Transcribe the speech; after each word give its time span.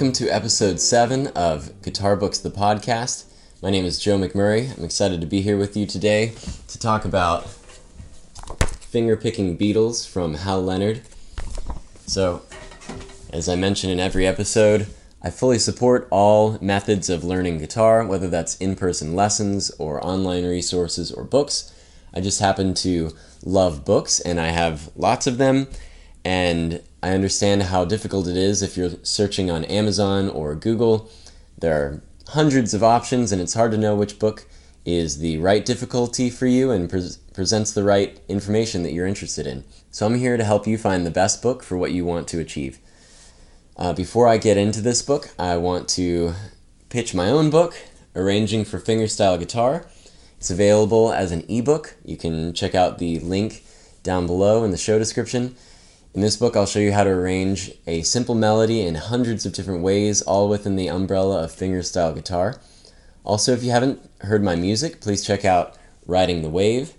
Welcome 0.00 0.14
to 0.14 0.34
episode 0.34 0.80
7 0.80 1.26
of 1.36 1.82
Guitar 1.82 2.16
Books 2.16 2.38
the 2.38 2.48
Podcast. 2.48 3.26
My 3.62 3.68
name 3.68 3.84
is 3.84 3.98
Joe 3.98 4.18
McMurray. 4.18 4.74
I'm 4.74 4.82
excited 4.82 5.20
to 5.20 5.26
be 5.26 5.42
here 5.42 5.58
with 5.58 5.76
you 5.76 5.84
today 5.84 6.32
to 6.68 6.78
talk 6.78 7.04
about 7.04 7.46
finger 8.80 9.14
picking 9.14 9.58
Beatles 9.58 10.08
from 10.08 10.32
Hal 10.32 10.62
Leonard. 10.62 11.02
So, 12.06 12.40
as 13.30 13.46
I 13.46 13.56
mention 13.56 13.90
in 13.90 14.00
every 14.00 14.26
episode, 14.26 14.86
I 15.20 15.28
fully 15.28 15.58
support 15.58 16.08
all 16.10 16.56
methods 16.62 17.10
of 17.10 17.22
learning 17.22 17.58
guitar, 17.58 18.02
whether 18.06 18.30
that's 18.30 18.56
in 18.56 18.76
person 18.76 19.14
lessons 19.14 19.70
or 19.72 20.02
online 20.02 20.46
resources 20.46 21.12
or 21.12 21.24
books. 21.24 21.74
I 22.14 22.22
just 22.22 22.40
happen 22.40 22.72
to 22.76 23.10
love 23.44 23.84
books 23.84 24.18
and 24.18 24.40
I 24.40 24.46
have 24.46 24.88
lots 24.96 25.26
of 25.26 25.36
them, 25.36 25.68
and 26.24 26.80
I 27.02 27.10
understand 27.10 27.64
how 27.64 27.84
difficult 27.84 28.26
it 28.26 28.36
is 28.36 28.62
if 28.62 28.76
you're 28.76 28.92
searching 29.02 29.50
on 29.50 29.64
Amazon 29.64 30.28
or 30.28 30.54
Google. 30.54 31.10
There 31.58 31.74
are 31.74 32.02
hundreds 32.28 32.74
of 32.74 32.82
options, 32.82 33.32
and 33.32 33.40
it's 33.40 33.54
hard 33.54 33.72
to 33.72 33.78
know 33.78 33.96
which 33.96 34.18
book 34.18 34.46
is 34.84 35.18
the 35.18 35.38
right 35.38 35.64
difficulty 35.64 36.30
for 36.30 36.46
you 36.46 36.70
and 36.70 36.88
pre- 36.88 37.10
presents 37.32 37.72
the 37.72 37.84
right 37.84 38.20
information 38.28 38.82
that 38.82 38.92
you're 38.92 39.06
interested 39.06 39.46
in. 39.46 39.64
So 39.90 40.06
I'm 40.06 40.18
here 40.18 40.36
to 40.36 40.44
help 40.44 40.66
you 40.66 40.78
find 40.78 41.04
the 41.04 41.10
best 41.10 41.42
book 41.42 41.62
for 41.62 41.76
what 41.76 41.92
you 41.92 42.04
want 42.04 42.28
to 42.28 42.40
achieve. 42.40 42.78
Uh, 43.76 43.92
before 43.92 44.28
I 44.28 44.36
get 44.36 44.56
into 44.56 44.80
this 44.80 45.00
book, 45.00 45.30
I 45.38 45.56
want 45.56 45.88
to 45.90 46.34
pitch 46.90 47.14
my 47.14 47.28
own 47.28 47.50
book, 47.50 47.74
Arranging 48.14 48.64
for 48.64 48.78
Fingerstyle 48.78 49.38
Guitar. 49.38 49.86
It's 50.36 50.50
available 50.50 51.12
as 51.12 51.32
an 51.32 51.44
ebook. 51.48 51.96
You 52.04 52.16
can 52.16 52.52
check 52.52 52.74
out 52.74 52.98
the 52.98 53.18
link 53.20 53.64
down 54.02 54.26
below 54.26 54.64
in 54.64 54.70
the 54.70 54.76
show 54.76 54.98
description. 54.98 55.54
In 56.12 56.22
this 56.22 56.36
book, 56.36 56.56
I'll 56.56 56.66
show 56.66 56.80
you 56.80 56.92
how 56.92 57.04
to 57.04 57.10
arrange 57.10 57.70
a 57.86 58.02
simple 58.02 58.34
melody 58.34 58.80
in 58.80 58.96
hundreds 58.96 59.46
of 59.46 59.52
different 59.52 59.82
ways, 59.82 60.22
all 60.22 60.48
within 60.48 60.74
the 60.74 60.88
umbrella 60.88 61.44
of 61.44 61.52
fingerstyle 61.52 62.12
guitar. 62.12 62.60
Also, 63.22 63.52
if 63.52 63.62
you 63.62 63.70
haven't 63.70 64.10
heard 64.22 64.42
my 64.42 64.56
music, 64.56 65.00
please 65.00 65.24
check 65.24 65.44
out 65.44 65.76
Riding 66.06 66.42
the 66.42 66.48
Wave. 66.48 66.94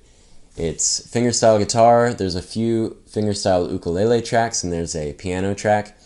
It's 0.56 1.02
fingerstyle 1.02 1.60
guitar, 1.60 2.14
there's 2.14 2.36
a 2.36 2.42
few 2.42 3.02
fingerstyle 3.10 3.70
ukulele 3.70 4.22
tracks, 4.22 4.64
and 4.64 4.72
there's 4.72 4.96
a 4.96 5.12
piano 5.14 5.54
track. 5.54 5.98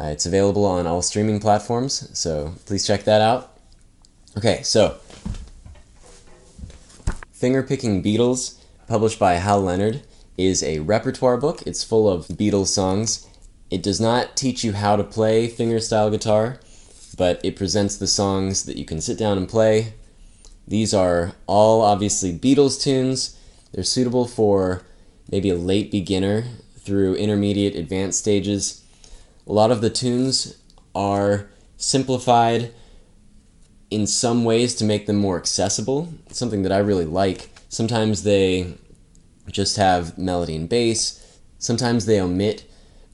Uh, 0.00 0.06
it's 0.06 0.26
available 0.26 0.64
on 0.64 0.88
all 0.88 1.02
streaming 1.02 1.38
platforms, 1.38 2.10
so 2.18 2.54
please 2.66 2.84
check 2.84 3.04
that 3.04 3.20
out. 3.20 3.56
Okay, 4.36 4.62
so 4.62 4.96
Fingerpicking 7.32 8.04
Beatles, 8.04 8.58
published 8.88 9.20
by 9.20 9.34
Hal 9.34 9.60
Leonard 9.60 10.02
is 10.36 10.62
a 10.62 10.80
repertoire 10.80 11.36
book. 11.36 11.62
It's 11.66 11.84
full 11.84 12.08
of 12.08 12.26
Beatles 12.28 12.68
songs. 12.68 13.28
It 13.70 13.82
does 13.82 14.00
not 14.00 14.36
teach 14.36 14.64
you 14.64 14.72
how 14.72 14.96
to 14.96 15.04
play 15.04 15.48
fingerstyle 15.48 16.10
guitar, 16.10 16.60
but 17.16 17.40
it 17.44 17.56
presents 17.56 17.96
the 17.96 18.06
songs 18.06 18.64
that 18.64 18.76
you 18.76 18.84
can 18.84 19.00
sit 19.00 19.18
down 19.18 19.38
and 19.38 19.48
play. 19.48 19.94
These 20.66 20.94
are 20.94 21.32
all 21.46 21.82
obviously 21.82 22.32
Beatles 22.32 22.80
tunes. 22.80 23.38
They're 23.72 23.84
suitable 23.84 24.26
for 24.26 24.82
maybe 25.30 25.50
a 25.50 25.56
late 25.56 25.90
beginner 25.90 26.44
through 26.78 27.14
intermediate 27.14 27.74
advanced 27.74 28.18
stages. 28.18 28.84
A 29.46 29.52
lot 29.52 29.70
of 29.70 29.80
the 29.80 29.90
tunes 29.90 30.58
are 30.94 31.48
simplified 31.76 32.72
in 33.90 34.06
some 34.06 34.44
ways 34.44 34.74
to 34.76 34.84
make 34.84 35.06
them 35.06 35.16
more 35.16 35.36
accessible, 35.36 36.12
something 36.30 36.62
that 36.62 36.72
I 36.72 36.78
really 36.78 37.04
like. 37.04 37.50
Sometimes 37.68 38.22
they 38.22 38.74
just 39.50 39.76
have 39.76 40.16
melody 40.18 40.56
and 40.56 40.68
bass. 40.68 41.40
Sometimes 41.58 42.06
they 42.06 42.20
omit 42.20 42.64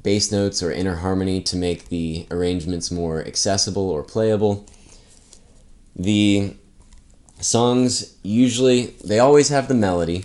bass 0.02 0.32
notes 0.32 0.62
or 0.62 0.72
inner 0.72 0.96
harmony 0.96 1.40
to 1.42 1.56
make 1.56 1.88
the 1.88 2.26
arrangements 2.30 2.90
more 2.90 3.24
accessible 3.24 3.90
or 3.90 4.02
playable. 4.02 4.66
The 5.94 6.54
songs 7.40 8.16
usually 8.22 8.86
they 9.04 9.18
always 9.18 9.48
have 9.48 9.68
the 9.68 9.74
melody 9.74 10.24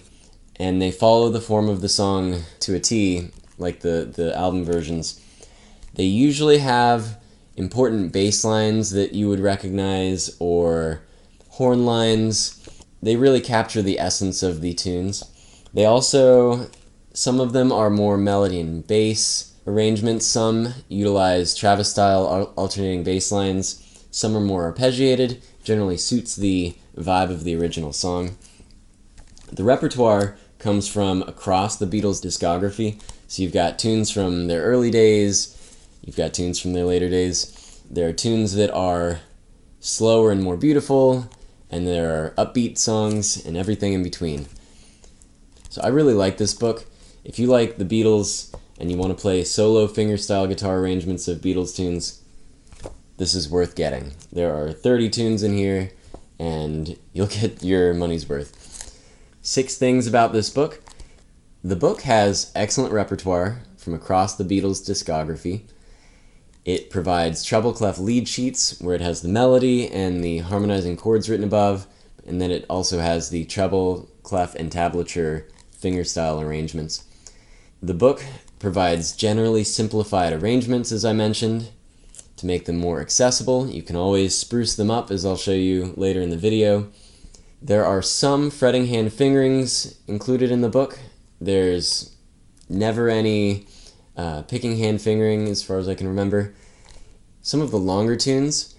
and 0.57 0.81
they 0.81 0.91
follow 0.91 1.29
the 1.29 1.41
form 1.41 1.69
of 1.69 1.81
the 1.81 1.89
song 1.89 2.43
to 2.61 2.75
a 2.75 2.79
T 2.79 3.31
like 3.57 3.81
the 3.81 4.11
the 4.13 4.35
album 4.37 4.63
versions. 4.63 5.21
They 5.95 6.03
usually 6.03 6.59
have 6.59 7.19
important 7.55 8.11
bass 8.11 8.43
lines 8.43 8.91
that 8.91 9.13
you 9.13 9.29
would 9.29 9.39
recognize 9.39 10.35
or 10.39 11.01
horn 11.49 11.85
lines. 11.85 12.61
They 13.01 13.15
really 13.15 13.41
capture 13.41 13.81
the 13.81 13.99
essence 13.99 14.43
of 14.43 14.61
the 14.61 14.73
tunes. 14.73 15.23
They 15.75 15.83
also, 15.83 16.69
some 17.13 17.41
of 17.41 17.51
them 17.51 17.69
are 17.69 17.89
more 17.89 18.17
melody 18.17 18.61
and 18.61 18.87
bass 18.87 19.53
arrangements. 19.67 20.25
Some 20.25 20.73
utilize 20.87 21.53
Travis 21.53 21.91
style 21.91 22.53
alternating 22.55 23.03
bass 23.03 23.29
lines. 23.29 23.81
Some 24.09 24.37
are 24.37 24.41
more 24.41 24.71
arpeggiated, 24.71 25.41
generally 25.65 25.97
suits 25.97 26.33
the 26.33 26.75
vibe 26.95 27.29
of 27.29 27.43
the 27.43 27.57
original 27.57 27.91
song. 27.91 28.37
The 29.51 29.65
repertoire 29.65 30.37
comes 30.59 30.87
from 30.87 31.23
across 31.23 31.75
the 31.75 31.85
Beatles' 31.85 32.23
discography. 32.25 33.01
So 33.27 33.41
you've 33.41 33.51
got 33.51 33.77
tunes 33.77 34.09
from 34.09 34.47
their 34.47 34.63
early 34.63 34.91
days, 34.91 35.51
you've 36.01 36.15
got 36.15 36.33
tunes 36.33 36.57
from 36.57 36.71
their 36.71 36.85
later 36.85 37.09
days. 37.09 37.81
There 37.91 38.07
are 38.07 38.13
tunes 38.13 38.55
that 38.55 38.71
are 38.71 39.19
slower 39.81 40.31
and 40.31 40.41
more 40.41 40.55
beautiful, 40.55 41.29
and 41.69 41.85
there 41.85 42.33
are 42.37 42.45
upbeat 42.45 42.77
songs 42.77 43.45
and 43.45 43.57
everything 43.57 43.91
in 43.91 44.03
between. 44.03 44.45
So 45.69 45.81
I 45.81 45.87
really 45.87 46.13
like 46.13 46.37
this 46.37 46.53
book. 46.53 46.85
If 47.23 47.39
you 47.39 47.47
like 47.47 47.77
the 47.77 47.85
Beatles 47.85 48.55
and 48.79 48.91
you 48.91 48.97
want 48.97 49.15
to 49.15 49.21
play 49.21 49.43
solo 49.43 49.87
fingerstyle 49.87 50.47
guitar 50.47 50.77
arrangements 50.77 51.27
of 51.27 51.39
Beatles 51.39 51.75
tunes, 51.75 52.21
this 53.17 53.33
is 53.33 53.49
worth 53.49 53.75
getting. 53.75 54.13
There 54.31 54.53
are 54.53 54.71
30 54.71 55.09
tunes 55.09 55.43
in 55.43 55.55
here, 55.55 55.91
and 56.37 56.97
you'll 57.13 57.27
get 57.41 57.63
your 57.63 57.93
money's 57.93 58.27
worth. 58.27 58.61
Six 59.41 59.77
things 59.77 60.07
about 60.07 60.33
this 60.33 60.49
book. 60.49 60.81
The 61.63 61.75
book 61.75 62.01
has 62.01 62.51
excellent 62.55 62.93
repertoire 62.93 63.63
from 63.77 63.93
across 63.93 64.35
the 64.35 64.43
Beatles' 64.43 64.87
discography. 64.87 65.61
It 66.63 66.89
provides 66.89 67.43
treble 67.43 67.73
clef 67.73 67.99
lead 67.99 68.27
sheets 68.27 68.79
where 68.81 68.95
it 68.95 69.01
has 69.01 69.21
the 69.21 69.29
melody 69.29 69.89
and 69.89 70.23
the 70.23 70.39
harmonizing 70.39 70.97
chords 70.97 71.29
written 71.29 71.45
above, 71.45 71.87
and 72.25 72.41
then 72.41 72.51
it 72.51 72.65
also 72.69 72.99
has 72.99 73.29
the 73.29 73.45
treble 73.45 74.09
clef 74.23 74.55
and 74.55 74.71
tablature 74.71 75.45
fingerstyle 75.85 76.41
arrangements. 76.43 77.03
The 77.81 77.93
book 77.93 78.23
provides 78.57 79.15
generally 79.15 79.63
simplified 79.63 80.33
arrangements, 80.33 80.91
as 80.91 81.05
I 81.05 81.13
mentioned, 81.13 81.69
to 82.37 82.47
make 82.47 82.65
them 82.65 82.77
more 82.77 83.01
accessible. 83.01 83.67
You 83.67 83.83
can 83.83 83.95
always 83.95 84.35
spruce 84.35 84.75
them 84.75 84.89
up, 84.89 85.11
as 85.11 85.25
I'll 85.25 85.37
show 85.37 85.51
you 85.51 85.93
later 85.95 86.21
in 86.21 86.31
the 86.31 86.37
video. 86.37 86.87
There 87.61 87.85
are 87.85 88.01
some 88.01 88.49
fretting 88.49 88.87
hand 88.87 89.13
fingerings 89.13 89.99
included 90.07 90.51
in 90.51 90.61
the 90.61 90.69
book. 90.69 90.99
There's 91.39 92.15
never 92.67 93.09
any 93.09 93.67
uh, 94.17 94.41
picking 94.43 94.77
hand 94.77 95.01
fingering, 95.01 95.47
as 95.47 95.61
far 95.61 95.77
as 95.77 95.87
I 95.87 95.95
can 95.95 96.07
remember. 96.07 96.55
Some 97.41 97.61
of 97.61 97.69
the 97.69 97.77
longer 97.77 98.15
tunes 98.15 98.73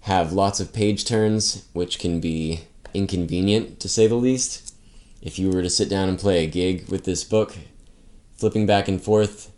have 0.00 0.32
lots 0.32 0.58
of 0.58 0.72
page 0.72 1.04
turns, 1.04 1.66
which 1.72 1.98
can 1.98 2.20
be 2.20 2.62
inconvenient, 2.94 3.78
to 3.80 3.88
say 3.88 4.06
the 4.08 4.16
least 4.16 4.74
if 5.20 5.38
you 5.38 5.50
were 5.50 5.62
to 5.62 5.70
sit 5.70 5.88
down 5.88 6.08
and 6.08 6.18
play 6.18 6.44
a 6.44 6.46
gig 6.46 6.88
with 6.88 7.04
this 7.04 7.24
book, 7.24 7.56
flipping 8.36 8.66
back 8.66 8.88
and 8.88 9.02
forth 9.02 9.52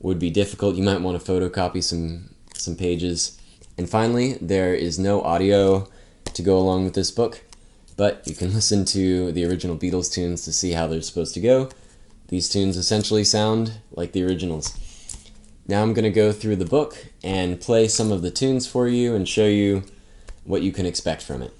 would 0.00 0.18
be 0.18 0.30
difficult. 0.30 0.76
You 0.76 0.82
might 0.82 1.00
want 1.00 1.20
to 1.20 1.32
photocopy 1.32 1.82
some 1.82 2.30
some 2.54 2.76
pages. 2.76 3.38
And 3.78 3.88
finally, 3.88 4.34
there 4.40 4.74
is 4.74 4.98
no 4.98 5.22
audio 5.22 5.88
to 6.32 6.42
go 6.42 6.58
along 6.58 6.84
with 6.84 6.94
this 6.94 7.10
book, 7.10 7.42
but 7.96 8.22
you 8.26 8.34
can 8.34 8.52
listen 8.54 8.84
to 8.86 9.32
the 9.32 9.44
original 9.44 9.76
Beatles 9.76 10.12
tunes 10.12 10.44
to 10.44 10.52
see 10.52 10.72
how 10.72 10.86
they're 10.86 11.02
supposed 11.02 11.34
to 11.34 11.40
go. 11.40 11.70
These 12.28 12.48
tunes 12.48 12.76
essentially 12.76 13.24
sound 13.24 13.78
like 13.92 14.12
the 14.12 14.24
originals. 14.24 14.76
Now 15.68 15.82
I'm 15.82 15.94
going 15.94 16.04
to 16.04 16.10
go 16.10 16.32
through 16.32 16.56
the 16.56 16.64
book 16.64 17.06
and 17.22 17.60
play 17.60 17.88
some 17.88 18.12
of 18.12 18.22
the 18.22 18.30
tunes 18.30 18.66
for 18.66 18.88
you 18.88 19.14
and 19.14 19.28
show 19.28 19.46
you 19.46 19.84
what 20.44 20.62
you 20.62 20.72
can 20.72 20.86
expect 20.86 21.22
from 21.22 21.42
it. 21.42 21.52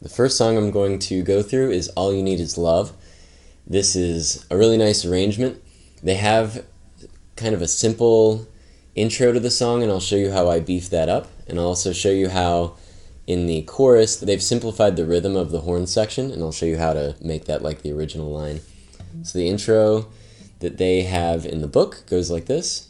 The 0.00 0.08
first 0.08 0.36
song 0.36 0.56
I'm 0.56 0.70
going 0.70 1.00
to 1.00 1.24
go 1.24 1.42
through 1.42 1.72
is 1.72 1.88
All 1.90 2.14
You 2.14 2.22
Need 2.22 2.38
Is 2.38 2.56
Love. 2.56 2.92
This 3.66 3.96
is 3.96 4.46
a 4.48 4.56
really 4.56 4.76
nice 4.76 5.04
arrangement. 5.04 5.60
They 6.04 6.14
have 6.14 6.64
kind 7.34 7.52
of 7.52 7.62
a 7.62 7.66
simple 7.66 8.46
intro 8.94 9.32
to 9.32 9.40
the 9.40 9.50
song, 9.50 9.82
and 9.82 9.90
I'll 9.90 9.98
show 9.98 10.14
you 10.14 10.30
how 10.30 10.48
I 10.48 10.60
beef 10.60 10.88
that 10.90 11.08
up. 11.08 11.26
And 11.48 11.58
I'll 11.58 11.66
also 11.66 11.92
show 11.92 12.10
you 12.10 12.28
how 12.28 12.76
in 13.26 13.46
the 13.46 13.62
chorus 13.62 14.16
they've 14.16 14.42
simplified 14.42 14.94
the 14.94 15.04
rhythm 15.04 15.34
of 15.34 15.50
the 15.50 15.62
horn 15.62 15.88
section, 15.88 16.30
and 16.30 16.42
I'll 16.42 16.52
show 16.52 16.66
you 16.66 16.78
how 16.78 16.92
to 16.92 17.16
make 17.20 17.46
that 17.46 17.62
like 17.62 17.82
the 17.82 17.92
original 17.92 18.30
line. 18.30 18.60
So 19.24 19.36
the 19.36 19.48
intro 19.48 20.06
that 20.60 20.78
they 20.78 21.02
have 21.02 21.44
in 21.44 21.60
the 21.60 21.66
book 21.66 22.04
goes 22.06 22.30
like 22.30 22.46
this. 22.46 22.88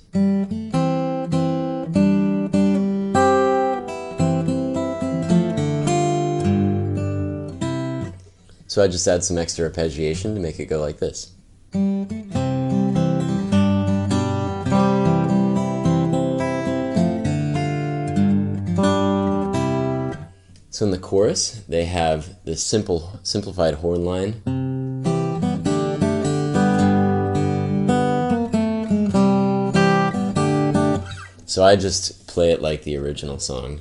So 8.79 8.85
I 8.85 8.87
just 8.87 9.09
add 9.09 9.25
some 9.25 9.39
extra 9.39 9.69
arpeggiation 9.69 10.37
to 10.37 10.41
make 10.41 10.61
it 10.61 10.67
go 10.67 10.79
like 10.79 11.01
this. 11.01 11.33
So 20.71 20.85
in 20.85 20.93
the 20.93 20.99
chorus, 21.03 21.65
they 21.69 21.87
have 21.87 22.45
this 22.45 22.65
simple, 22.65 23.19
simplified 23.25 23.75
horn 23.75 24.05
line. 24.05 24.35
So 31.47 31.65
I 31.65 31.75
just 31.75 32.29
play 32.29 32.53
it 32.53 32.63
like 32.63 32.85
the 32.85 32.97
original 32.97 33.41
song. 33.41 33.81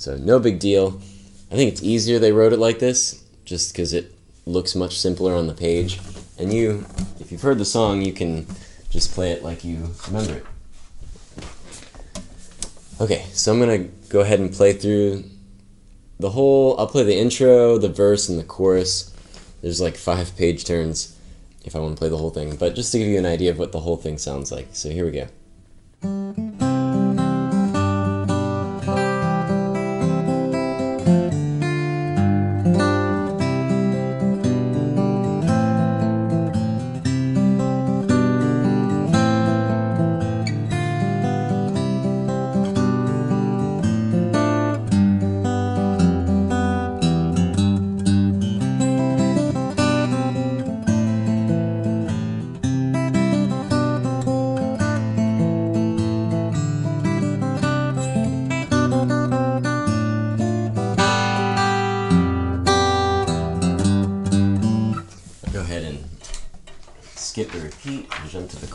So 0.00 0.16
no 0.16 0.38
big 0.38 0.58
deal. 0.58 0.98
I 1.52 1.56
think 1.56 1.70
it's 1.70 1.82
easier 1.82 2.18
they 2.18 2.32
wrote 2.32 2.54
it 2.54 2.58
like 2.58 2.78
this, 2.78 3.22
just 3.44 3.70
because 3.70 3.92
it 3.92 4.14
looks 4.46 4.74
much 4.74 4.98
simpler 4.98 5.34
on 5.34 5.46
the 5.46 5.52
page. 5.52 6.00
And 6.38 6.50
you, 6.50 6.86
if 7.20 7.30
you've 7.30 7.42
heard 7.42 7.58
the 7.58 7.66
song, 7.66 8.00
you 8.00 8.14
can 8.14 8.46
just 8.88 9.12
play 9.12 9.32
it 9.32 9.44
like 9.44 9.62
you 9.62 9.90
remember 10.06 10.36
it. 10.36 10.46
Okay, 12.98 13.26
so 13.32 13.52
I'm 13.52 13.60
gonna 13.60 13.88
go 14.08 14.20
ahead 14.20 14.40
and 14.40 14.50
play 14.50 14.72
through 14.72 15.24
the 16.18 16.30
whole. 16.30 16.80
I'll 16.80 16.86
play 16.86 17.02
the 17.02 17.18
intro, 17.18 17.76
the 17.76 17.90
verse, 17.90 18.30
and 18.30 18.38
the 18.38 18.44
chorus. 18.44 19.14
There's 19.60 19.82
like 19.82 19.98
five 19.98 20.34
page 20.38 20.64
turns 20.64 21.14
if 21.62 21.76
I 21.76 21.78
want 21.78 21.94
to 21.94 21.98
play 21.98 22.08
the 22.08 22.16
whole 22.16 22.30
thing, 22.30 22.56
but 22.56 22.74
just 22.74 22.90
to 22.92 22.98
give 22.98 23.06
you 23.06 23.18
an 23.18 23.26
idea 23.26 23.50
of 23.50 23.58
what 23.58 23.72
the 23.72 23.80
whole 23.80 23.98
thing 23.98 24.16
sounds 24.16 24.50
like. 24.50 24.68
So 24.72 24.88
here 24.88 25.04
we 25.04 25.10
go. 25.10 26.48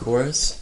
Chorus. 0.06 0.60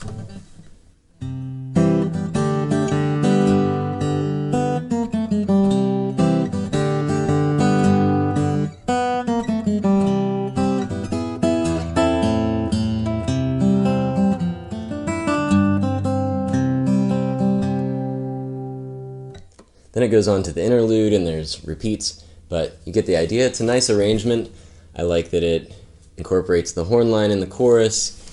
Then 19.93 20.03
it 20.03 20.09
goes 20.09 20.27
on 20.27 20.43
to 20.45 20.53
the 20.53 20.65
interlude 20.65 21.13
and 21.13 21.27
there's 21.27 21.63
repeats, 21.67 22.25
but 22.49 22.79
you 22.87 22.95
get 22.95 23.05
the 23.05 23.19
idea. 23.19 23.47
It's 23.47 23.61
a 23.61 23.65
nice 23.65 23.91
arrangement. 23.91 24.51
I 24.97 25.03
like 25.03 25.29
that 25.33 25.43
it 25.43 25.75
incorporates 26.17 26.73
the 26.73 26.85
horn 26.85 27.11
line 27.11 27.31
in 27.31 27.41
the 27.41 27.47
chorus. 27.47 28.24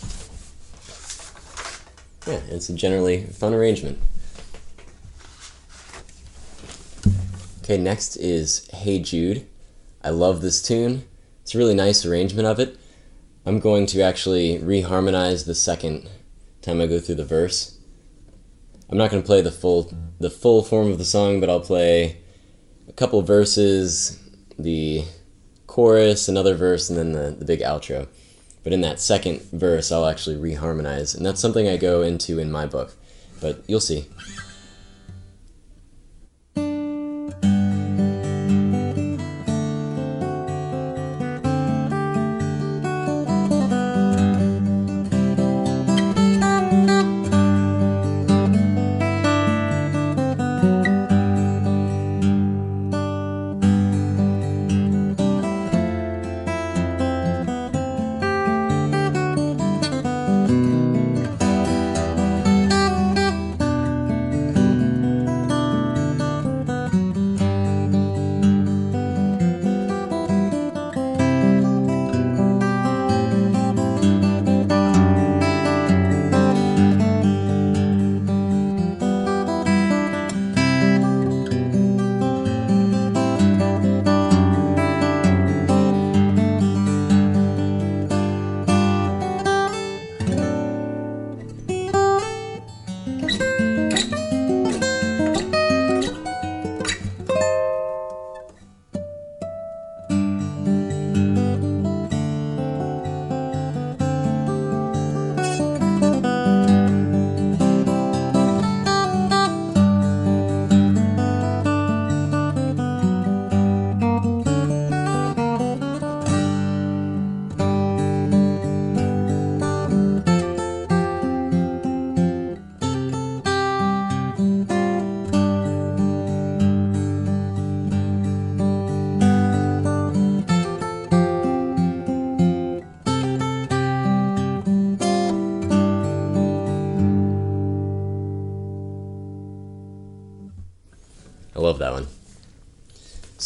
Yeah, 2.27 2.39
it's 2.49 2.69
a 2.69 2.73
generally 2.73 3.23
fun 3.25 3.53
arrangement. 3.53 3.99
Okay, 7.63 7.77
next 7.77 8.15
is 8.17 8.67
Hey 8.71 8.99
Jude. 8.99 9.47
I 10.03 10.09
love 10.11 10.41
this 10.41 10.61
tune. 10.61 11.03
It's 11.41 11.55
a 11.55 11.57
really 11.57 11.73
nice 11.73 12.05
arrangement 12.05 12.47
of 12.47 12.59
it. 12.59 12.77
I'm 13.45 13.59
going 13.59 13.87
to 13.87 14.01
actually 14.01 14.59
reharmonize 14.59 15.45
the 15.45 15.55
second 15.55 16.07
time 16.61 16.79
I 16.79 16.85
go 16.85 16.99
through 16.99 17.15
the 17.15 17.25
verse. 17.25 17.79
I'm 18.89 18.97
not 18.97 19.09
going 19.09 19.23
to 19.23 19.25
play 19.25 19.41
the 19.41 19.51
full 19.51 19.91
the 20.19 20.29
full 20.29 20.63
form 20.63 20.91
of 20.91 20.99
the 20.99 21.05
song, 21.05 21.39
but 21.39 21.49
I'll 21.49 21.59
play 21.59 22.21
a 22.87 22.93
couple 22.93 23.21
verses, 23.23 24.19
the 24.59 25.05
chorus, 25.65 26.27
another 26.27 26.53
verse, 26.53 26.89
and 26.89 26.99
then 26.99 27.13
the, 27.13 27.31
the 27.31 27.45
big 27.45 27.61
outro. 27.61 28.07
But 28.63 28.73
in 28.73 28.81
that 28.81 28.99
second 28.99 29.41
verse, 29.51 29.91
I'll 29.91 30.05
actually 30.05 30.37
reharmonize, 30.37 31.15
and 31.15 31.25
that's 31.25 31.41
something 31.41 31.67
I 31.67 31.77
go 31.77 32.01
into 32.01 32.39
in 32.39 32.51
my 32.51 32.65
book. 32.65 32.93
But 33.41 33.63
you'll 33.67 33.79
see. 33.79 34.07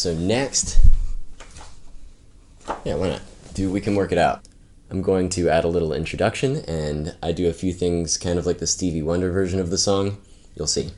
So 0.06 0.14
next, 0.14 0.78
yeah, 2.84 2.94
why 2.94 3.10
not? 3.10 3.22
Do 3.56 3.72
we 3.72 3.82
can 3.82 3.96
work 3.96 4.12
it 4.12 4.20
out. 4.20 4.48
I'm 4.92 5.02
going 5.02 5.30
to 5.30 5.50
add 5.50 5.64
a 5.64 5.68
little 5.68 5.94
introduction, 5.94 6.58
and 6.68 7.16
I 7.24 7.32
do 7.32 7.50
a 7.50 7.54
few 7.54 7.74
things 7.74 8.16
kind 8.16 8.38
of 8.38 8.46
like 8.46 8.60
the 8.60 8.68
Stevie 8.68 9.02
Wonder 9.02 9.32
version 9.32 9.60
of 9.60 9.72
the 9.72 9.80
song. 9.80 10.22
You'll 10.54 10.68
see. 10.68 10.92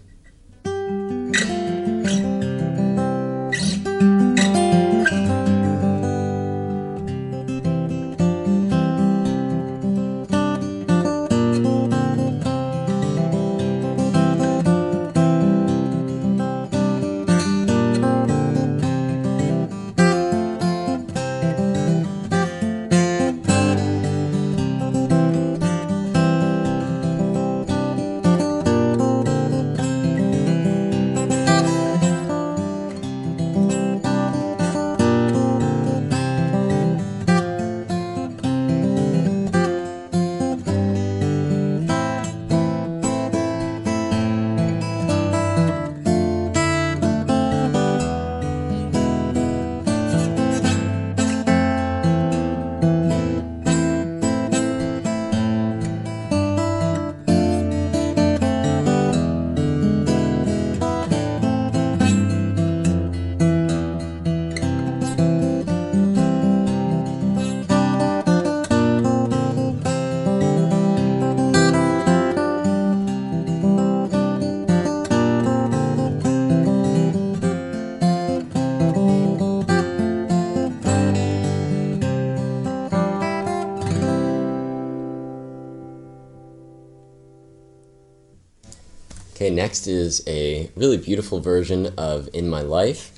Next 89.58 89.88
is 89.88 90.24
a 90.28 90.70
really 90.76 90.98
beautiful 90.98 91.40
version 91.40 91.88
of 91.98 92.30
In 92.32 92.48
My 92.48 92.62
Life. 92.62 93.12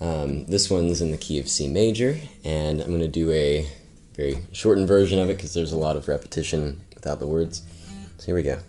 Um, 0.00 0.46
this 0.46 0.70
one's 0.70 1.02
in 1.02 1.10
the 1.10 1.18
key 1.18 1.38
of 1.38 1.46
C 1.46 1.68
major, 1.68 2.18
and 2.42 2.80
I'm 2.80 2.88
going 2.88 3.00
to 3.00 3.08
do 3.08 3.30
a 3.30 3.68
very 4.14 4.38
shortened 4.52 4.88
version 4.88 5.18
of 5.18 5.28
it 5.28 5.36
because 5.36 5.52
there's 5.52 5.72
a 5.72 5.76
lot 5.76 5.94
of 5.94 6.08
repetition 6.08 6.80
without 6.94 7.20
the 7.20 7.26
words. 7.26 7.62
So 8.16 8.26
here 8.26 8.34
we 8.34 8.42
go. 8.42 8.60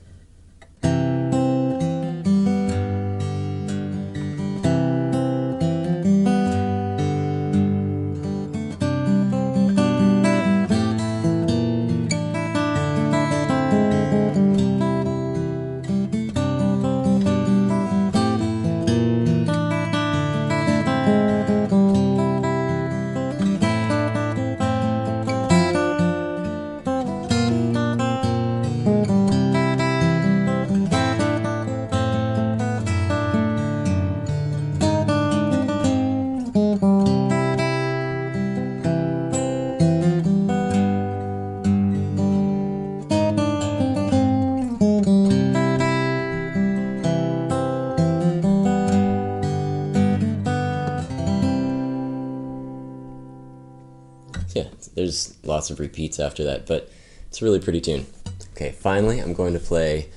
Yeah, 54.53 54.67
there's 54.95 55.37
lots 55.43 55.69
of 55.69 55.79
repeats 55.79 56.19
after 56.19 56.43
that, 56.45 56.65
but 56.65 56.91
it's 57.27 57.41
a 57.41 57.45
really 57.45 57.59
pretty 57.59 57.81
tune. 57.81 58.05
Okay, 58.53 58.71
finally, 58.71 59.19
I'm 59.19 59.33
going 59.33 59.53
to 59.53 59.59
play 59.59 60.09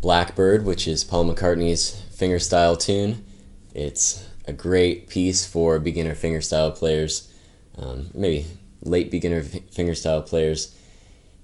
Blackbird, 0.00 0.64
which 0.64 0.88
is 0.88 1.04
Paul 1.04 1.24
McCartney's 1.26 2.02
fingerstyle 2.14 2.78
tune. 2.78 3.24
It's 3.74 4.26
a 4.46 4.52
great 4.52 5.08
piece 5.08 5.46
for 5.46 5.78
beginner 5.78 6.14
fingerstyle 6.14 6.74
players, 6.74 7.32
um, 7.78 8.10
maybe 8.14 8.46
late 8.82 9.10
beginner 9.10 9.42
fingerstyle 9.42 10.26
players. 10.26 10.76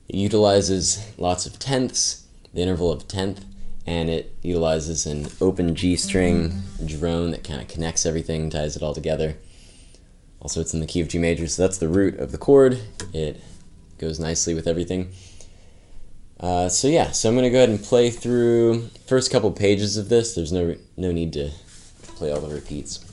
It 0.09 0.17
utilizes 0.17 1.05
lots 1.19 1.47
of 1.47 1.59
tenths, 1.59 2.27
the 2.53 2.63
interval 2.63 2.93
of 2.93 3.07
tenth, 3.09 3.45
and 3.87 4.11
it 4.11 4.35
utilizes 4.43 5.07
an 5.07 5.29
open 5.41 5.75
G 5.75 5.97
string 5.97 6.63
drone 6.85 7.31
that 7.31 7.45
kind 7.45 7.61
of 7.61 7.69
connects 7.69 8.05
everything, 8.05 8.51
ties 8.51 8.77
it 8.77 8.83
all 8.83 8.95
together. 8.95 9.37
Also, 10.41 10.61
it's 10.61 10.75
in 10.75 10.81
the 10.81 10.87
key 10.87 11.01
of 11.01 11.09
G 11.09 11.19
major, 11.19 11.47
so 11.47 11.63
that's 11.63 11.79
the 11.79 11.89
root 11.89 12.19
of 12.19 12.33
the 12.33 12.39
chord. 12.39 12.81
It 13.13 13.41
goes 13.99 14.21
nicely 14.21 14.55
with 14.55 14.67
everything. 14.67 15.13
Uh, 16.39 16.69
so 16.69 16.87
yeah, 16.89 17.13
so 17.13 17.29
I'm 17.29 17.35
going 17.35 17.45
to 17.45 17.51
go 17.51 17.59
ahead 17.59 17.71
and 17.71 17.83
play 17.83 18.11
through 18.11 18.89
first 19.07 19.31
couple 19.31 19.51
pages 19.53 19.97
of 19.97 20.09
this. 20.09 20.35
There's 20.35 20.53
no 20.53 20.77
no 20.97 21.13
need 21.13 21.33
to 21.33 21.51
play 22.17 22.31
all 22.31 22.41
the 22.41 22.55
repeats. 22.55 23.06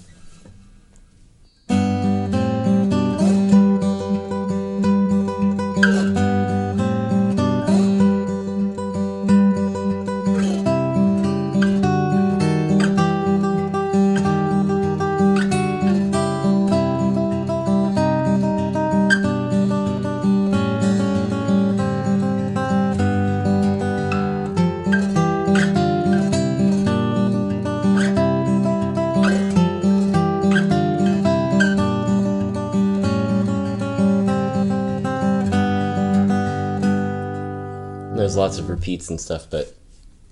Repeats 38.83 39.09
and 39.09 39.21
stuff, 39.21 39.49
but 39.49 39.73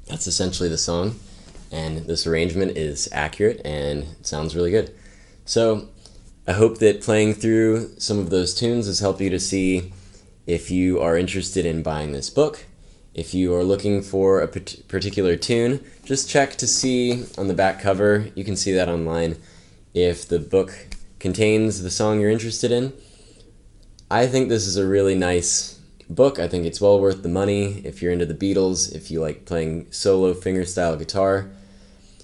that's 0.08 0.28
essentially 0.28 0.68
the 0.68 0.78
song. 0.78 1.16
And 1.72 2.00
this 2.00 2.28
arrangement 2.28 2.78
is 2.78 3.08
accurate 3.14 3.62
and 3.64 4.06
sounds 4.24 4.58
really 4.58 4.72
good. 4.72 4.94
So 5.46 5.88
I 6.46 6.52
hope 6.52 6.80
that 6.80 7.02
playing 7.02 7.36
through 7.36 7.98
some 7.98 8.20
of 8.20 8.30
those 8.30 8.54
tunes 8.54 8.88
has 8.88 9.00
helped 9.00 9.22
you 9.22 9.30
to 9.30 9.40
see 9.40 9.94
if 10.46 10.70
you 10.70 11.00
are 11.00 11.18
interested 11.18 11.66
in 11.66 11.82
buying 11.82 12.12
this 12.12 12.30
book. 12.30 12.66
If 13.14 13.34
you 13.34 13.56
are 13.56 13.64
looking 13.64 14.02
for 14.02 14.42
a 14.42 14.50
particular 14.50 15.38
tune, 15.38 15.80
just 16.04 16.30
check 16.30 16.58
to 16.58 16.68
see 16.68 17.24
on 17.38 17.48
the 17.48 17.54
back 17.54 17.80
cover. 17.80 18.28
You 18.36 18.44
can 18.44 18.58
see 18.58 18.74
that 18.74 18.90
online. 18.90 19.38
If 19.94 20.28
the 20.28 20.40
book 20.40 20.88
contains 21.20 21.84
the 21.84 21.90
song 21.90 22.20
you're 22.20 22.30
interested 22.30 22.72
in, 22.74 22.92
I 24.10 24.28
think 24.28 24.50
this 24.50 24.68
is 24.68 24.76
a 24.76 24.86
really 24.86 25.16
nice 25.16 25.80
book. 26.16 26.40
I 26.40 26.48
think 26.48 26.66
it's 26.66 26.82
well 26.82 27.00
worth 27.00 27.24
the 27.24 27.30
money 27.30 27.82
if 27.86 28.02
you're 28.02 28.12
into 28.12 28.26
the 28.26 28.34
Beatles, 28.34 28.94
if 28.94 29.10
you 29.12 29.22
like 29.22 29.46
playing 29.46 29.92
solo 29.92 30.34
fingerstyle 30.34 30.98
guitar. 30.98 31.50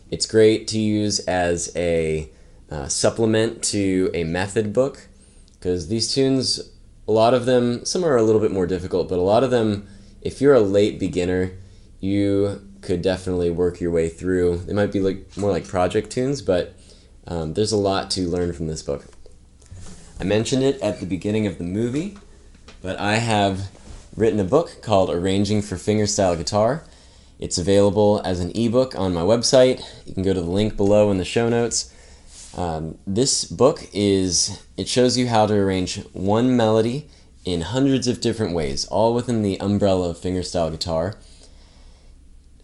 It's 0.09 0.25
great 0.25 0.67
to 0.69 0.79
use 0.79 1.19
as 1.21 1.71
a 1.75 2.29
uh, 2.69 2.87
supplement 2.87 3.63
to 3.63 4.11
a 4.13 4.23
method 4.23 4.73
book 4.73 5.07
because 5.53 5.87
these 5.87 6.13
tunes, 6.13 6.71
a 7.07 7.11
lot 7.11 7.33
of 7.33 7.45
them, 7.45 7.83
some 7.85 8.05
are 8.05 8.15
a 8.15 8.23
little 8.23 8.41
bit 8.41 8.51
more 8.51 8.67
difficult, 8.67 9.09
but 9.09 9.19
a 9.19 9.21
lot 9.21 9.43
of 9.43 9.51
them, 9.51 9.87
if 10.21 10.39
you're 10.41 10.53
a 10.53 10.59
late 10.59 10.99
beginner, 10.99 11.51
you 11.99 12.61
could 12.81 13.01
definitely 13.01 13.49
work 13.49 13.81
your 13.81 13.91
way 13.91 14.07
through. 14.07 14.57
They 14.59 14.73
might 14.73 14.91
be 14.91 14.99
like 14.99 15.35
more 15.35 15.51
like 15.51 15.67
project 15.67 16.11
tunes, 16.11 16.41
but 16.41 16.75
um, 17.25 17.53
there's 17.53 17.71
a 17.71 17.77
lot 17.77 18.09
to 18.11 18.27
learn 18.27 18.53
from 18.53 18.67
this 18.67 18.81
book. 18.81 19.05
I 20.19 20.23
mentioned 20.23 20.63
it 20.63 20.79
at 20.81 20.99
the 20.99 21.05
beginning 21.05 21.47
of 21.47 21.57
the 21.57 21.63
movie, 21.63 22.17
but 22.81 22.99
I 22.99 23.15
have 23.15 23.69
written 24.15 24.39
a 24.39 24.43
book 24.43 24.81
called 24.81 25.09
Arranging 25.09 25.61
for 25.61 25.75
Fingerstyle 25.75 26.37
Guitar. 26.37 26.83
It's 27.39 27.57
available 27.57 28.21
as 28.25 28.39
an 28.39 28.51
ebook 28.55 28.97
on 28.97 29.13
my 29.13 29.21
website. 29.21 29.81
You 30.05 30.13
can 30.13 30.23
go 30.23 30.33
to 30.33 30.41
the 30.41 30.49
link 30.49 30.75
below 30.75 31.11
in 31.11 31.17
the 31.17 31.25
show 31.25 31.49
notes. 31.49 31.93
Um, 32.55 32.97
this 33.05 33.45
book 33.45 33.87
is, 33.93 34.63
it 34.75 34.87
shows 34.87 35.17
you 35.17 35.27
how 35.27 35.45
to 35.45 35.53
arrange 35.53 36.03
one 36.13 36.57
melody 36.57 37.07
in 37.45 37.61
hundreds 37.61 38.07
of 38.07 38.19
different 38.19 38.53
ways, 38.53 38.85
all 38.87 39.13
within 39.13 39.43
the 39.43 39.59
umbrella 39.61 40.09
of 40.09 40.17
fingerstyle 40.17 40.71
guitar. 40.71 41.15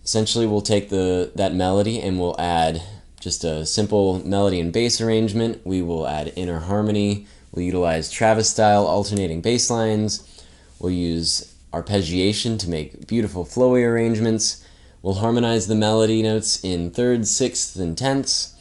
Essentially, 0.04 0.46
we'll 0.46 0.62
take 0.62 0.90
the 0.90 1.32
that 1.36 1.54
melody 1.54 2.02
and 2.02 2.20
we'll 2.20 2.40
add 2.40 2.82
just 3.22 3.46
a 3.46 3.66
simple 3.66 4.26
melody 4.28 4.60
and 4.60 4.74
bass 4.74 5.00
arrangement. 5.00 5.62
We 5.66 5.82
will 5.82 6.06
add 6.06 6.34
inner 6.36 6.60
harmony. 6.60 7.28
We'll 7.54 7.66
utilize 7.66 8.12
Travis 8.12 8.50
style 8.50 8.86
alternating 8.86 9.42
bass 9.42 9.70
lines. 9.70 10.44
We'll 10.80 10.92
use 10.92 11.56
arpeggiation 11.72 12.58
to 12.60 12.70
make 12.70 13.08
beautiful 13.08 13.46
flowy 13.46 13.88
arrangements. 13.88 14.66
We'll 15.04 15.16
harmonize 15.16 15.68
the 15.68 15.76
melody 15.76 16.24
notes 16.24 16.64
in 16.64 16.90
thirds, 16.90 17.30
sixths, 17.30 17.76
and 17.76 17.96
tenths. 17.96 18.56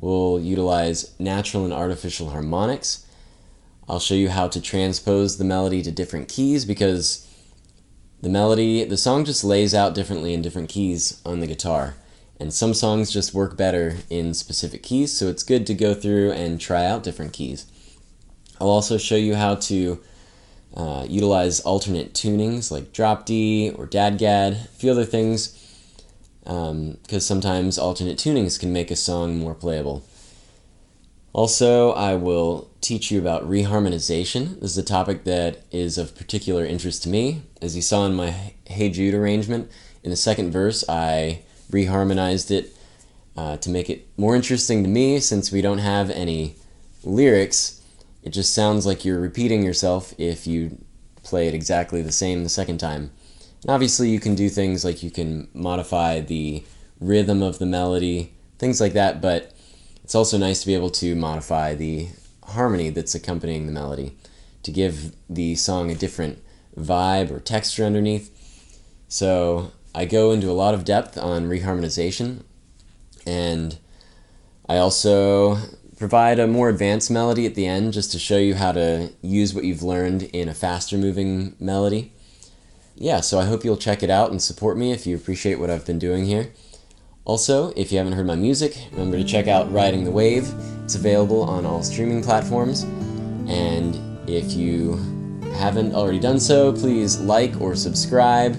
We'll 0.00 0.40
utilize 0.40 1.14
natural 1.18 1.64
and 1.64 1.72
artificial 1.74 2.30
harmonics. 2.30 3.04
I'll 3.86 4.00
show 4.00 4.14
you 4.14 4.30
how 4.30 4.48
to 4.48 4.60
transpose 4.60 5.36
the 5.36 5.44
melody 5.44 5.82
to 5.82 5.90
different 5.90 6.28
keys 6.28 6.64
because 6.64 7.26
the 8.22 8.28
melody, 8.28 8.84
the 8.84 8.96
song 8.96 9.24
just 9.24 9.44
lays 9.44 9.74
out 9.74 9.94
differently 9.94 10.32
in 10.32 10.42
different 10.42 10.68
keys 10.70 11.20
on 11.24 11.40
the 11.40 11.46
guitar. 11.46 11.96
And 12.40 12.54
some 12.54 12.72
songs 12.72 13.10
just 13.10 13.34
work 13.34 13.56
better 13.56 13.96
in 14.08 14.32
specific 14.32 14.82
keys, 14.82 15.12
so 15.12 15.28
it's 15.28 15.42
good 15.42 15.66
to 15.66 15.74
go 15.74 15.92
through 15.92 16.32
and 16.32 16.60
try 16.60 16.86
out 16.86 17.02
different 17.02 17.32
keys. 17.32 17.66
I'll 18.60 18.68
also 18.68 18.98
show 18.98 19.16
you 19.16 19.34
how 19.34 19.54
to 19.54 20.00
uh, 20.74 21.06
utilize 21.08 21.60
alternate 21.60 22.12
tunings 22.12 22.70
like 22.70 22.92
drop 22.92 23.26
D 23.26 23.70
or 23.76 23.86
DADGAD, 23.86 24.52
a 24.52 24.68
few 24.68 24.90
other 24.90 25.04
things, 25.04 25.54
because 26.42 26.70
um, 26.70 27.20
sometimes 27.20 27.78
alternate 27.78 28.18
tunings 28.18 28.58
can 28.58 28.72
make 28.72 28.90
a 28.90 28.96
song 28.96 29.38
more 29.38 29.54
playable. 29.54 30.04
Also, 31.32 31.92
I 31.92 32.14
will 32.14 32.68
teach 32.80 33.10
you 33.10 33.18
about 33.18 33.48
reharmonization. 33.48 34.60
This 34.60 34.72
is 34.72 34.78
a 34.78 34.82
topic 34.82 35.24
that 35.24 35.62
is 35.70 35.98
of 35.98 36.16
particular 36.16 36.64
interest 36.64 37.02
to 37.04 37.08
me. 37.08 37.42
As 37.60 37.76
you 37.76 37.82
saw 37.82 38.06
in 38.06 38.14
my 38.14 38.34
Hey 38.66 38.88
Jude 38.90 39.14
arrangement, 39.14 39.70
in 40.02 40.10
the 40.10 40.16
second 40.16 40.52
verse, 40.52 40.84
I 40.88 41.42
reharmonized 41.70 42.50
it 42.50 42.74
uh, 43.36 43.56
to 43.58 43.70
make 43.70 43.90
it 43.90 44.08
more 44.16 44.34
interesting 44.34 44.82
to 44.82 44.88
me 44.88 45.20
since 45.20 45.52
we 45.52 45.60
don't 45.60 45.78
have 45.78 46.10
any 46.10 46.56
lyrics 47.04 47.77
it 48.22 48.30
just 48.30 48.54
sounds 48.54 48.86
like 48.86 49.04
you're 49.04 49.20
repeating 49.20 49.62
yourself 49.62 50.14
if 50.18 50.46
you 50.46 50.78
play 51.22 51.48
it 51.48 51.54
exactly 51.54 52.02
the 52.02 52.12
same 52.12 52.42
the 52.42 52.48
second 52.48 52.78
time. 52.78 53.10
And 53.62 53.70
obviously, 53.70 54.10
you 54.10 54.20
can 54.20 54.34
do 54.34 54.48
things 54.48 54.84
like 54.84 55.02
you 55.02 55.10
can 55.10 55.48
modify 55.52 56.20
the 56.20 56.64
rhythm 57.00 57.42
of 57.42 57.58
the 57.58 57.66
melody, 57.66 58.32
things 58.58 58.80
like 58.80 58.92
that, 58.92 59.20
but 59.20 59.52
it's 60.04 60.14
also 60.14 60.38
nice 60.38 60.60
to 60.60 60.66
be 60.66 60.74
able 60.74 60.90
to 60.90 61.14
modify 61.14 61.74
the 61.74 62.08
harmony 62.44 62.90
that's 62.90 63.14
accompanying 63.14 63.66
the 63.66 63.72
melody 63.72 64.16
to 64.62 64.70
give 64.70 65.12
the 65.28 65.54
song 65.54 65.90
a 65.90 65.94
different 65.94 66.42
vibe 66.76 67.30
or 67.30 67.40
texture 67.40 67.84
underneath. 67.84 68.34
So 69.08 69.72
I 69.94 70.04
go 70.04 70.32
into 70.32 70.50
a 70.50 70.52
lot 70.52 70.74
of 70.74 70.84
depth 70.84 71.18
on 71.18 71.48
reharmonization, 71.48 72.42
and 73.26 73.78
I 74.68 74.76
also 74.76 75.58
provide 75.98 76.38
a 76.38 76.46
more 76.46 76.68
advanced 76.68 77.10
melody 77.10 77.44
at 77.44 77.56
the 77.56 77.66
end 77.66 77.92
just 77.92 78.12
to 78.12 78.18
show 78.18 78.38
you 78.38 78.54
how 78.54 78.72
to 78.72 79.10
use 79.20 79.52
what 79.52 79.64
you've 79.64 79.82
learned 79.82 80.22
in 80.32 80.48
a 80.48 80.54
faster 80.54 80.96
moving 80.96 81.56
melody. 81.58 82.12
Yeah, 82.94 83.20
so 83.20 83.38
I 83.38 83.44
hope 83.44 83.64
you'll 83.64 83.76
check 83.76 84.02
it 84.02 84.10
out 84.10 84.30
and 84.30 84.40
support 84.40 84.76
me 84.76 84.92
if 84.92 85.06
you 85.06 85.16
appreciate 85.16 85.58
what 85.58 85.70
I've 85.70 85.86
been 85.86 85.98
doing 85.98 86.24
here. 86.24 86.52
Also, 87.24 87.72
if 87.76 87.92
you 87.92 87.98
haven't 87.98 88.14
heard 88.14 88.26
my 88.26 88.36
music, 88.36 88.76
remember 88.92 89.18
to 89.18 89.24
check 89.24 89.48
out 89.48 89.70
Riding 89.72 90.04
the 90.04 90.10
Wave. 90.10 90.48
It's 90.84 90.94
available 90.94 91.42
on 91.42 91.66
all 91.66 91.82
streaming 91.82 92.22
platforms. 92.22 92.84
And 93.48 93.94
if 94.28 94.52
you 94.52 94.96
haven't 95.56 95.94
already 95.94 96.20
done 96.20 96.40
so, 96.40 96.72
please 96.72 97.20
like 97.20 97.60
or 97.60 97.74
subscribe 97.74 98.54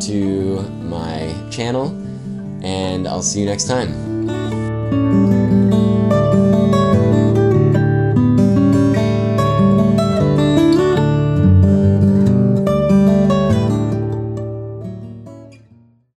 to 0.00 0.62
my 0.82 1.34
channel. 1.50 1.88
And 2.62 3.06
I'll 3.06 3.22
see 3.22 3.40
you 3.40 3.46
next 3.46 3.68
time. 3.68 4.07